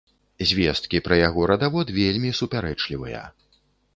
Звесткі 0.51 1.01
пра 1.07 1.15
яго 1.27 1.41
радавод 1.51 1.93
вельмі 1.99 2.33
супярэчлівыя. 2.39 3.21